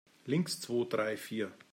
[0.25, 1.51] Links, zwo, drei, vier!